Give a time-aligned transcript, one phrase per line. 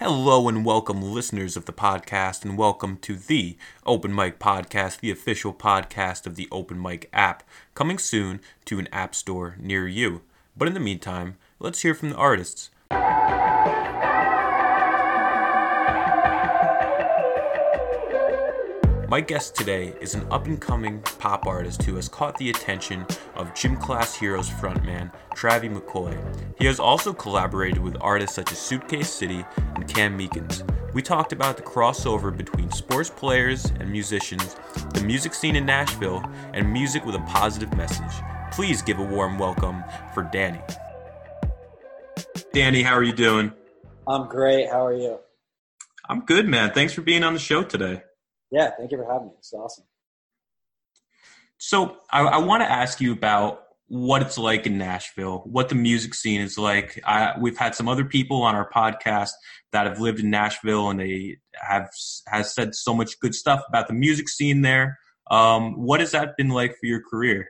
[0.00, 5.10] Hello and welcome, listeners of the podcast, and welcome to the Open Mic Podcast, the
[5.10, 7.42] official podcast of the Open Mic app,
[7.74, 10.22] coming soon to an app store near you.
[10.56, 12.70] But in the meantime, let's hear from the artists.
[19.10, 23.06] My guest today is an up and coming pop artist who has caught the attention
[23.36, 26.14] of Gym Class Heroes frontman Travie McCoy.
[26.58, 29.46] He has also collaborated with artists such as Xuitcasecity
[29.76, 30.62] and Cam Meekins.
[30.92, 34.56] We talked about the crossover between sports players and musicians,
[34.92, 36.22] the music scene in Nashville,
[36.52, 38.12] and music with a positive message.
[38.52, 40.60] Please give a warm welcome for Danny.
[42.52, 43.54] Danny, how are you doing?
[44.06, 44.68] I'm great.
[44.68, 45.18] How are you?
[46.10, 46.72] I'm good, man.
[46.72, 48.02] Thanks for being on the show today.
[48.50, 49.34] Yeah, thank you for having me.
[49.38, 49.84] It's awesome.
[51.58, 55.74] So I, I want to ask you about what it's like in Nashville, what the
[55.74, 57.00] music scene is like.
[57.04, 59.30] I, we've had some other people on our podcast
[59.72, 61.88] that have lived in Nashville, and they have
[62.28, 64.98] has said so much good stuff about the music scene there.
[65.30, 67.48] Um, what has that been like for your career?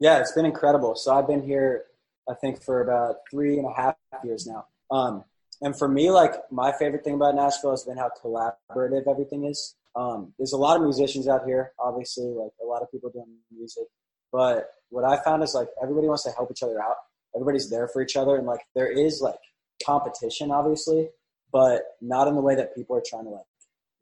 [0.00, 0.96] Yeah, it's been incredible.
[0.96, 1.84] So I've been here,
[2.28, 4.66] I think, for about three and a half years now.
[4.90, 5.24] Um,
[5.62, 9.74] and for me, like my favorite thing about Nashville has been how collaborative everything is.
[9.96, 13.36] Um, there's a lot of musicians out here, obviously, like a lot of people doing
[13.52, 13.84] music.
[14.32, 16.96] But what I found is like everybody wants to help each other out.
[17.34, 19.38] Everybody's there for each other, and like there is like
[19.84, 21.08] competition, obviously,
[21.52, 23.46] but not in the way that people are trying to like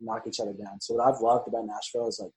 [0.00, 0.80] knock each other down.
[0.80, 2.33] So what I've loved about Nashville is like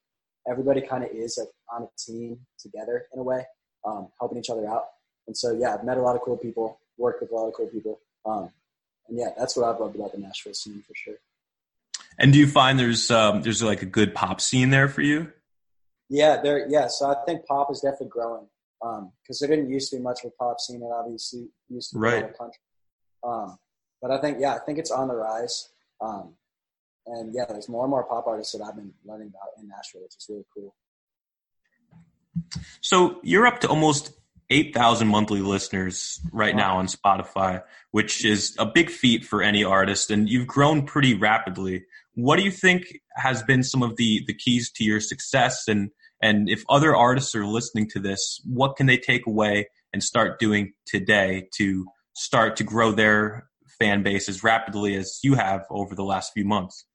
[0.50, 3.44] everybody kind of is like on a team together in a way,
[3.86, 4.84] um, helping each other out.
[5.28, 7.54] And so yeah, I've met a lot of cool people, worked with a lot of
[7.54, 8.00] cool people.
[8.26, 8.52] Um,
[9.08, 11.16] and yeah, that's what I've loved about the Nashville scene for sure.
[12.18, 15.32] And do you find there's um, there's like a good pop scene there for you?
[16.10, 16.68] Yeah, there.
[16.70, 18.48] Yeah, so I think pop is definitely growing
[18.80, 20.82] because um, there didn't used to be much of a pop scene.
[20.82, 22.38] It obviously used to be right.
[22.38, 22.60] country.
[23.24, 23.58] Um,
[24.02, 25.70] but I think yeah, I think it's on the rise.
[26.00, 26.36] Um,
[27.08, 30.02] and yeah, there's more and more pop artists that I've been learning about in Nashville,
[30.02, 30.76] which is really cool.
[32.82, 34.12] So you're up to almost
[34.50, 40.12] 8,000 monthly listeners right now on Spotify, which is a big feat for any artist,
[40.12, 41.86] and you've grown pretty rapidly.
[42.14, 45.68] What do you think has been some of the, the keys to your success?
[45.68, 45.90] And,
[46.22, 50.40] and if other artists are listening to this, what can they take away and start
[50.40, 55.96] doing today to start to grow their fan base as rapidly as you have over
[55.96, 56.86] the last few months?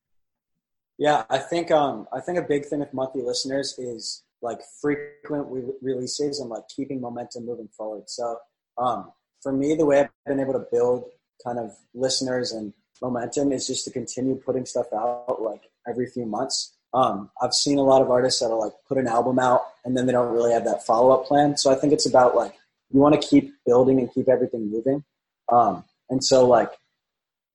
[0.98, 5.46] Yeah, I think um, I think a big thing with monthly listeners is like frequent
[5.48, 8.08] re- releases and like keeping momentum moving forward.
[8.08, 8.38] So
[8.78, 9.12] um,
[9.42, 11.04] for me, the way I've been able to build
[11.44, 16.26] kind of listeners and momentum is just to continue putting stuff out like every few
[16.26, 16.74] months.
[16.92, 19.96] Um, I've seen a lot of artists that are like put an album out and
[19.96, 21.56] then they don't really have that follow up plan.
[21.56, 22.54] So I think it's about like
[22.90, 25.04] you want to keep building and keep everything moving.
[25.50, 26.70] Um, and so like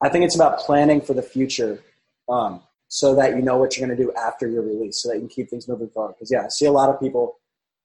[0.01, 1.79] I think it's about planning for the future
[2.29, 5.15] um, so that you know what you're going to do after your release so that
[5.15, 6.13] you can keep things moving forward.
[6.13, 7.39] Because, yeah, I see a lot of people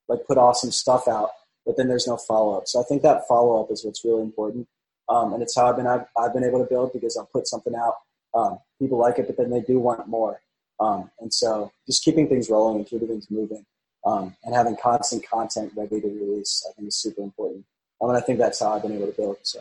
[0.09, 1.31] like put awesome stuff out,
[1.65, 2.69] but then there's no follow up.
[2.69, 4.69] So I think that follow up is what's really important.
[5.09, 7.49] Um, and it's how I've been, I've, I've, been able to build because I'll put
[7.49, 7.95] something out.
[8.33, 10.41] Um, people like it, but then they do want more.
[10.79, 13.67] Um, and so just keeping things rolling and keeping things moving
[14.05, 17.65] um, and having constant content ready to release, I think is super important.
[18.01, 19.39] and I think that's how I've been able to build.
[19.43, 19.61] So.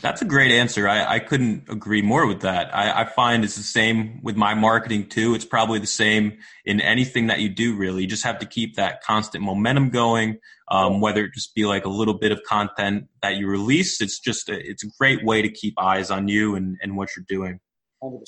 [0.00, 0.88] That's a great answer.
[0.88, 2.74] I, I couldn't agree more with that.
[2.74, 5.34] I, I, find it's the same with my marketing too.
[5.34, 8.02] It's probably the same in anything that you do, really.
[8.02, 11.86] You just have to keep that constant momentum going, um, whether it just be like
[11.86, 14.00] a little bit of content that you release.
[14.00, 17.10] It's just, a, it's a great way to keep eyes on you and, and what
[17.16, 17.60] you're doing.
[18.02, 18.20] 100%.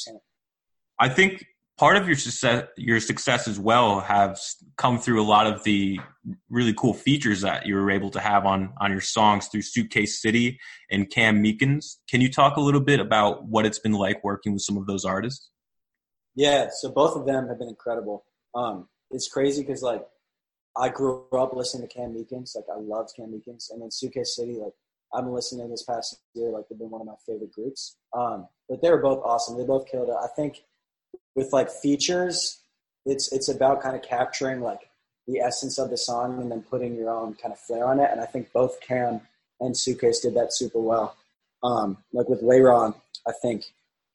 [0.99, 1.45] I think
[1.79, 6.01] part of your success, your success as well, has come through a lot of the
[6.51, 10.59] really cool features that you were able to have on on your songs through Xuitcasecity
[10.91, 11.97] and Cam Meekins.
[12.11, 14.87] Can you talk a little bit about what it's been like working with some of
[14.87, 15.51] those artists?
[16.35, 18.25] Yeah, so both of them have been incredible.
[18.55, 20.05] Um, it's crazy because like
[20.77, 24.59] I grew up listening to Cam Meekins, like I loved Cam Meekins, and then Xuitcasecity,
[24.59, 24.75] like
[25.15, 27.97] I've been listening this past year, like they've been one of my favorite groups.
[28.17, 29.57] Um, but they were both awesome.
[29.57, 30.17] They both killed it.
[30.23, 30.59] I think
[31.39, 32.59] with like features,
[33.07, 34.81] it's it's about kind of capturing like
[35.29, 38.11] the essence of the song and then putting your own kind of flair on it.
[38.11, 39.21] And I think both Cam
[39.61, 41.17] and Suitcase did that super well.
[41.63, 42.95] Um, like with Layron,
[43.27, 43.67] I think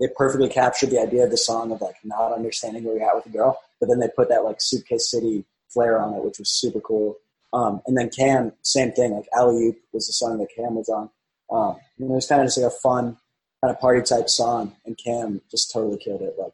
[0.01, 3.15] they perfectly captured the idea of the song of like not understanding where you're at
[3.15, 6.49] with a girl, but then they put that like Xuitcasecity flair on it, which was
[6.49, 7.15] super cool.
[7.53, 9.13] Um, and then Cam, same thing.
[9.13, 11.09] Like Alley Oop was the song that Cam was on.
[11.49, 13.17] Um, and it was kind of just like a fun
[13.61, 16.35] kind of party type song, and Cam just totally killed it.
[16.37, 16.51] Like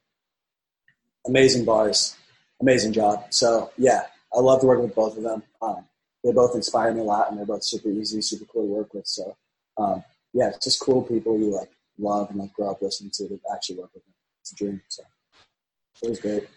[1.28, 2.16] amazing bars,
[2.62, 3.26] amazing job.
[3.32, 5.44] So yeah, I love to work with both of them.
[5.62, 5.86] Um,
[6.24, 8.94] they both inspire me a lot, and they're both super easy, super cool to work
[8.94, 9.08] with.
[9.08, 9.36] So
[9.78, 13.28] um, yeah, it's just cool people you like love and like grow up listening to
[13.28, 14.14] to actually work with them.
[14.42, 14.82] It's a dream.
[14.88, 15.04] So
[16.04, 16.48] it was great.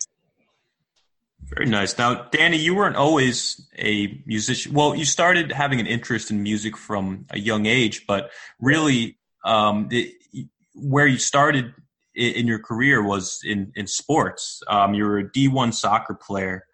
[1.44, 1.98] Very nice.
[1.98, 4.72] Now, Danny, you weren't always a musician.
[4.72, 8.30] Well, you started having an interest in music from a young age, but
[8.60, 10.14] really, um, it,
[10.74, 11.74] where you started
[12.14, 14.62] in your career was in in sports.
[14.68, 16.66] Um, you were a D one soccer player.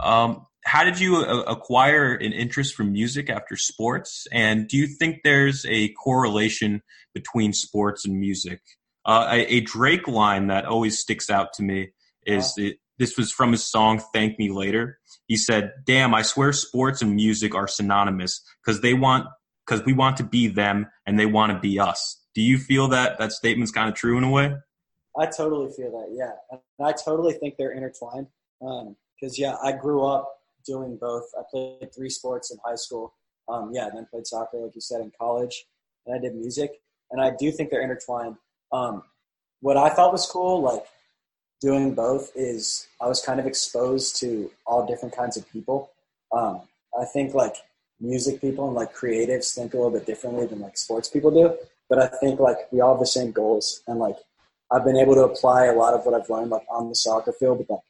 [0.00, 4.26] Um, how did you uh, acquire an interest from music after sports?
[4.30, 6.82] And do you think there's a correlation
[7.14, 8.60] between sports and music?
[9.04, 11.88] Uh, a, a, Drake line that always sticks out to me
[12.26, 16.52] is it, this was from his song "Thank Me Later." He said, "Damn, I swear
[16.52, 19.26] sports and music are synonymous because they want
[19.66, 22.88] because we want to be them and they want to be us." Do you feel
[22.88, 24.54] that that statement's kind of true in a way?
[25.18, 26.32] I totally feel that, yeah.
[26.50, 28.28] And I totally think they're intertwined.
[28.60, 31.24] Because, um, yeah, I grew up doing both.
[31.38, 33.14] I played three sports in high school.
[33.48, 35.66] Um, yeah, then played soccer, like you said, in college.
[36.06, 36.80] And I did music.
[37.10, 38.36] And I do think they're intertwined.
[38.72, 39.02] Um,
[39.60, 40.84] what I thought was cool, like
[41.60, 45.90] doing both, is I was kind of exposed to all different kinds of people.
[46.32, 46.60] Um,
[46.98, 47.56] I think like
[48.00, 51.56] music people and like creatives think a little bit differently than like sports people do.
[51.88, 54.16] But I think like we all have the same goals and like
[54.70, 57.32] I've been able to apply a lot of what I've learned like on the soccer
[57.32, 57.80] field with like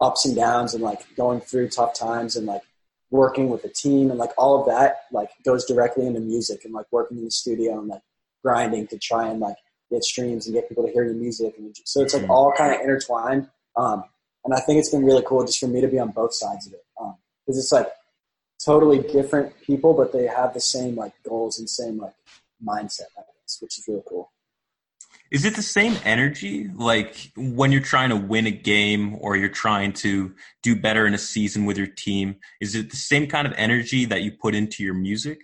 [0.00, 2.62] ups and downs and like going through tough times and like
[3.10, 6.74] working with a team and like all of that like goes directly into music and
[6.74, 8.02] like working in the studio and like
[8.42, 9.56] grinding to try and like
[9.90, 12.74] get streams and get people to hear your music and so it's like all kind
[12.74, 14.02] of intertwined um,
[14.44, 16.66] and I think it's been really cool just for me to be on both sides
[16.66, 17.88] of it because um, it's like
[18.64, 22.14] totally different people but they have the same like goals and same like
[22.66, 24.32] mindset I guess, which is really cool.
[25.34, 29.48] Is it the same energy like when you're trying to win a game or you're
[29.48, 30.32] trying to
[30.62, 32.36] do better in a season with your team?
[32.60, 35.40] Is it the same kind of energy that you put into your music?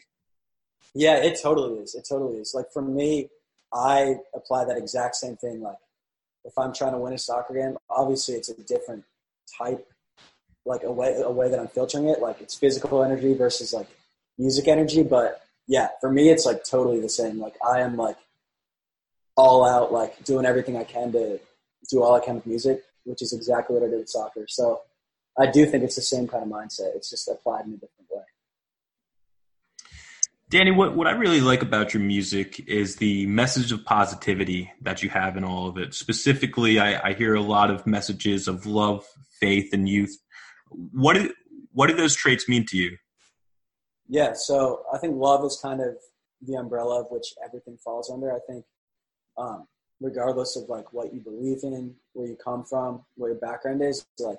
[0.95, 1.97] Yeah, it totally is.
[1.97, 2.55] It totally is.
[2.55, 3.31] Like for me,
[3.75, 5.61] I apply that exact same thing.
[5.61, 5.79] Like
[6.45, 9.03] if I'm trying to win a soccer game, obviously it's a different
[9.59, 9.85] type,
[10.65, 12.21] like a way a way that I'm filtering it.
[12.21, 13.89] Like it's physical energy versus like
[14.39, 15.03] music energy.
[15.03, 17.41] But yeah, for me, it's like totally the same.
[17.41, 18.19] Like I am like
[19.41, 21.41] all out, like doing everything I can to
[21.91, 24.45] do all I can with music, which is exactly what I did with soccer.
[24.49, 24.81] So
[25.39, 26.95] I do think it's the same kind of mindset.
[26.95, 28.23] It's just applied in a different way.
[30.51, 35.03] Danny, what, what I really like about your music is the message of positivity that
[35.03, 35.95] you have in all of it.
[35.95, 39.07] Specifically, I, I hear a lot of messages of love,
[39.41, 40.15] faith, and youth.
[40.71, 41.33] What do,
[41.73, 42.97] what do those traits mean to you?
[44.09, 45.97] Yeah, so I think love is kind of
[46.43, 48.33] the umbrella of which everything falls under.
[48.33, 48.65] I think
[49.41, 49.67] um,
[50.01, 54.05] regardless of like what you believe in, where you come from, where your background is,
[54.19, 54.39] like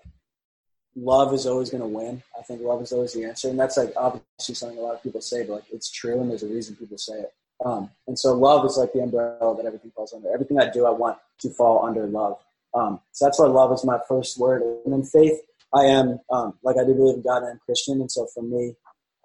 [0.96, 2.22] love is always going to win.
[2.38, 5.04] I think love is always the answer, and that's like obviously something a lot of
[5.04, 7.34] people say, but like it's true, and there's a reason people say it.
[7.66, 10.34] Um, and so love is like the umbrella that everything falls under.
[10.34, 12.38] Everything I do, I want to fall under love.
[12.74, 14.64] Um, so that's why love is my first word.
[14.86, 15.40] And then faith,
[15.74, 18.44] I am um, like I do believe in God and I'm Christian, and so for
[18.44, 18.76] me,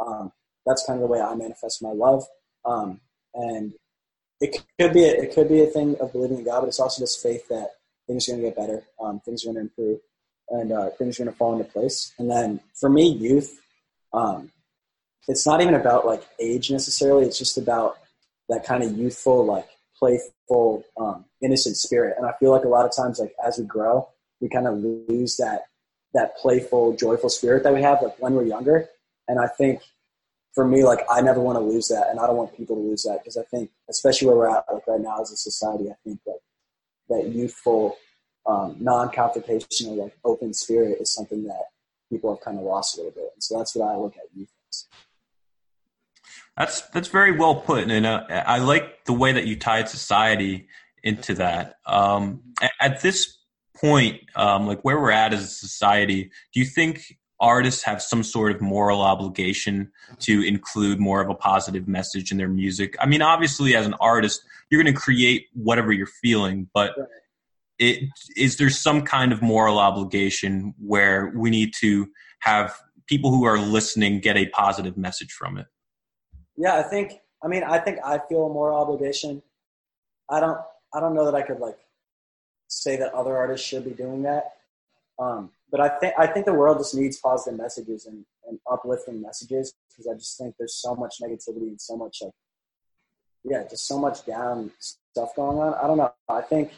[0.05, 0.33] um,
[0.67, 2.25] that's kind of the way I manifest my love.
[2.65, 3.01] Um,
[3.35, 3.73] and
[4.41, 6.81] it could be a, it could be a thing of believing in God, but it's
[6.81, 7.71] also this faith that
[8.07, 10.01] things are going to get better, um, things are going to improve,
[10.51, 12.13] and uh, things are going to fall into place.
[12.19, 13.61] And then for me, youth,
[14.13, 14.51] um,
[15.29, 17.27] it's not even about like age necessarily.
[17.27, 17.99] It's just about
[18.49, 19.69] that kind of youthful, like
[19.99, 22.15] playful, um, innocent spirit.
[22.17, 24.09] And I feel like a lot of times, like as we grow,
[24.41, 25.67] we kind of lose that
[26.15, 28.89] that playful, joyful spirit that we have, like when we're younger.
[29.29, 29.83] And I think
[30.57, 32.83] for me, like I never want to lose that, and I don't want people to
[32.83, 35.91] lose that because I think, especially where we're at, like right now as a society,
[35.91, 36.39] I think that
[37.11, 37.99] that youthful,
[38.47, 41.63] um, non-confrontational, like open spirit is something that
[42.11, 44.23] people have kind of lost a little bit, and so that's what I look at
[44.35, 44.87] youth as.
[46.57, 50.69] That's that's very well put, and uh, I like the way that you tied society
[51.03, 51.77] into that.
[51.85, 53.37] Um, at, this
[53.77, 58.23] point, um, like where we're at as a society, do you think artists have some
[58.23, 59.91] sort of moral obligation
[60.21, 62.97] to include more of a positive message in their music.
[63.01, 66.95] I mean, obviously, as an artist, you're going to create whatever you're feeling, but
[67.79, 72.09] it, is there some kind of moral obligation where we need to
[72.41, 72.75] have
[73.07, 75.67] people who are listening get a positive message from it?
[76.57, 77.21] Yeah, I think.
[77.45, 79.43] I mean, I think I feel a moral obligation.
[80.31, 80.59] I don't.
[80.95, 81.77] I don't know that I could like
[82.69, 84.56] say that other artists should be doing that.
[85.19, 89.21] Um, but I think I think the world just needs positive messages and, and uplifting
[89.21, 92.33] messages because I just think there's so much negativity and so much like
[93.45, 95.75] yeah, just so much down stuff going on.
[95.75, 96.13] I don't know.
[96.29, 96.73] I think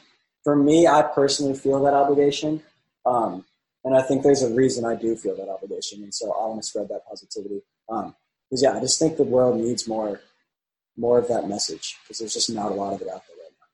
[0.45, 2.62] for me, I personally feel that obligation,
[3.07, 3.45] um,
[3.85, 6.61] and I think there's a reason I do feel that obligation, and so I want
[6.62, 7.62] to spread that positivity.
[7.88, 8.14] Um,
[8.49, 10.21] because yeah, I just think the world needs more
[10.97, 13.52] more of that message because there's just not a lot of it out there right
[13.59, 13.66] now.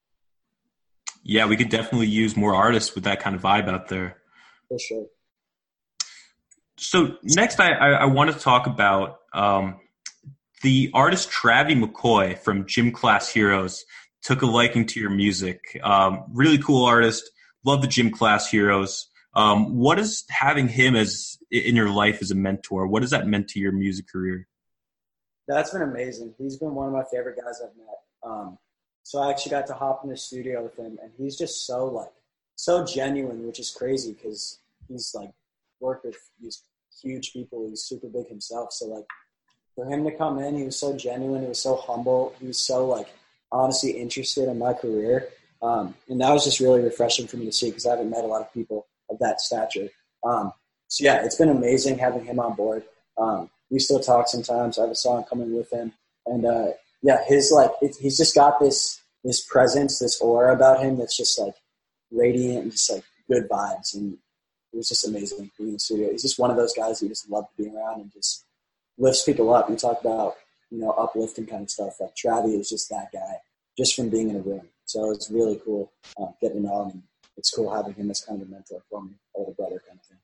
[1.22, 4.18] Yeah, we could definitely use more artists with that kind of vibe out there.
[4.74, 5.06] For sure.
[6.76, 9.78] So next, I, I, I want to talk about um,
[10.62, 13.84] the artist Travie McCoy from Gym Class Heroes.
[14.22, 15.78] Took a liking to your music.
[15.84, 17.30] Um, really cool artist.
[17.64, 19.08] Love the Gym Class Heroes.
[19.36, 22.88] Um, what is having him as in your life as a mentor?
[22.88, 24.48] What has that meant to your music career?
[25.46, 26.34] That's been amazing.
[26.36, 27.98] He's been one of my favorite guys I've met.
[28.24, 28.58] Um,
[29.04, 31.86] so I actually got to hop in the studio with him, and he's just so
[31.86, 32.10] like
[32.56, 35.30] so genuine, which is crazy because he's like
[35.80, 36.62] worked with these
[37.02, 37.68] huge people.
[37.68, 38.72] He's super big himself.
[38.72, 39.04] So like
[39.74, 41.42] for him to come in, he was so genuine.
[41.42, 42.34] He was so humble.
[42.40, 43.08] He was so like
[43.50, 45.28] honestly interested in my career,
[45.62, 48.24] um, and that was just really refreshing for me to see because I haven't met
[48.24, 49.88] a lot of people of that stature.
[50.24, 50.52] Um,
[50.88, 52.84] so yeah, it's been amazing having him on board.
[53.18, 54.78] Um, we still talk sometimes.
[54.78, 55.92] I have a song coming with him,
[56.26, 56.68] and uh,
[57.02, 61.16] yeah, his like it, he's just got this this presence, this aura about him that's
[61.16, 61.54] just like
[62.10, 63.94] radiant and just like good vibes.
[63.94, 64.18] And
[64.74, 66.10] it was just amazing being in the studio.
[66.10, 68.44] He's just one of those guys you just love to be around and just
[68.98, 69.70] lifts people up.
[69.70, 70.34] We talk about
[70.70, 72.00] you know uplifting kind of stuff.
[72.00, 73.36] Like Travie is just that guy,
[73.78, 74.68] just from being in a room.
[74.84, 77.04] So it's really cool uh, getting to know him.
[77.36, 80.06] It's cool having him as kind of a mentor for me, older brother kind of
[80.06, 80.18] thing.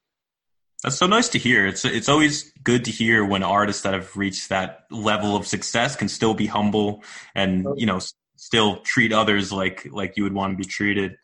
[0.82, 1.66] That's so nice to hear.
[1.66, 5.94] It's it's always good to hear when artists that have reached that level of success
[5.94, 7.04] can still be humble
[7.36, 8.00] and you know
[8.36, 11.16] still treat others like like you would want to be treated.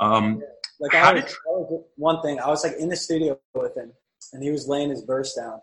[0.00, 0.42] Um,
[0.80, 1.30] like I was, did...
[1.30, 3.92] I was, one thing, I was like in the studio with him,
[4.32, 5.60] and he was laying his verse down,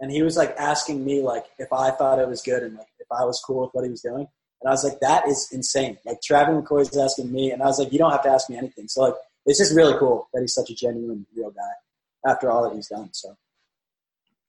[0.00, 2.88] and he was like asking me like if I thought it was good and like
[2.98, 4.26] if I was cool with what he was doing,
[4.60, 5.98] and I was like that is insane.
[6.04, 8.48] Like Travie McCoy is asking me, and I was like you don't have to ask
[8.48, 8.88] me anything.
[8.88, 12.68] So like it's just really cool that he's such a genuine, real guy after all
[12.68, 13.10] that he's done.
[13.12, 13.36] So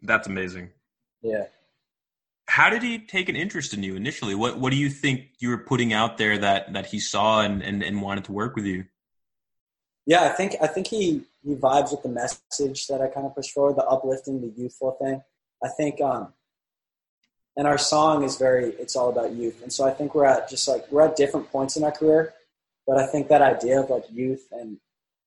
[0.01, 0.69] that's amazing.
[1.21, 1.45] Yeah.
[2.47, 4.33] How did he take an interest in you initially?
[4.33, 7.61] What What do you think you were putting out there that that he saw and
[7.61, 8.85] and, and wanted to work with you?
[10.07, 13.35] Yeah, I think I think he he vibes with the message that I kind of
[13.35, 15.21] push forward, the uplifting, the youthful thing.
[15.61, 16.33] I think um
[17.57, 19.61] and our song is very it's all about youth.
[19.61, 22.33] And so I think we're at just like we're at different points in our career,
[22.87, 24.77] but I think that idea of like youth and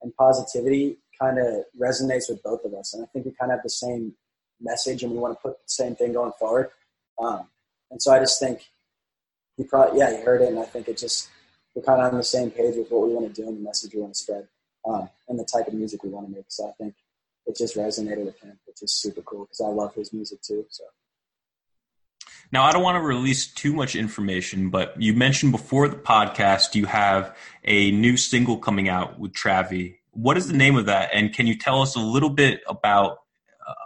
[0.01, 2.95] and positivity kind of resonates with both of us.
[2.95, 4.15] And I think we kind of have the same
[4.63, 6.71] message and we want to put the same thing going forward.
[7.19, 7.49] Um,
[7.91, 8.65] and so I just think
[9.59, 10.49] he probably, yeah, he heard it.
[10.49, 11.29] And I think it just,
[11.75, 13.63] we're kind of on the same page with what we want to do and the
[13.63, 14.49] message we want to spread
[14.85, 16.47] um, and the type of music we want to make.
[16.49, 16.95] So I think
[17.47, 20.67] it just resonated with him, which is super cool because I love his music too.
[20.69, 20.85] So.
[22.53, 26.75] Now, I don't want to release too much information, but you mentioned before the podcast
[26.75, 31.11] you have a new single coming out with Travie what is the name of that?
[31.13, 33.19] And can you tell us a little bit about,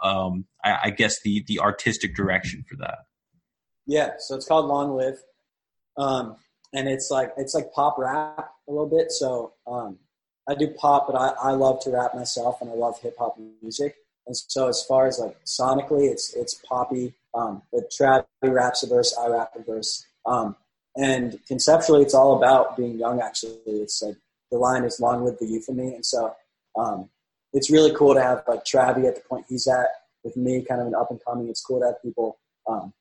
[0.03, 2.99] um, I, I, guess, the the artistic direction for that?
[3.87, 5.19] Yeah, so it's called Long Live,
[5.97, 6.37] um,
[6.73, 9.13] and it's like it's like pop rap a little bit.
[9.13, 9.99] So um,
[10.49, 13.39] I do pop, but I, I love to rap myself, and I love hip hop
[13.63, 13.97] music.
[14.27, 17.15] And so as far as like sonically, it's it's poppy.
[17.35, 20.07] Um, but Travie raps a verse, I rap a verse.
[20.27, 20.57] Um,
[20.97, 23.21] and conceptually, it's all about being young.
[23.21, 24.17] Actually, it's like
[24.51, 25.95] the line is long live the euphony.
[25.95, 26.35] And so
[26.79, 27.09] um,
[27.53, 29.89] it's really cool to have like Travie at the point he's at
[30.23, 31.49] with me, kind of an up and coming.
[31.49, 32.93] It's cool to have people um,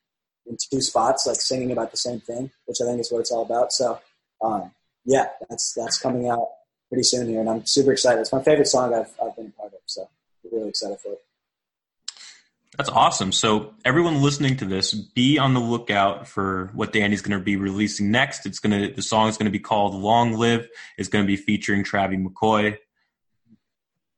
[0.46, 3.30] in two spots, like singing about the same thing, which I think is what it's
[3.30, 3.72] all about.
[3.72, 4.00] So
[4.42, 4.72] um,
[5.04, 6.48] yeah, that's that's coming out
[6.94, 8.20] pretty soon here, and I'm super excited.
[8.20, 10.08] It's my favorite song I've I've been a part of, so
[10.50, 11.18] really excited for it.
[12.76, 13.32] That's awesome.
[13.32, 17.56] So everyone listening to this, be on the lookout for what Danny's going to be
[17.56, 18.46] releasing next.
[18.46, 21.26] It's going to the song is going to be called "Long Live." It's going to
[21.26, 22.78] be featuring Travie McCoy.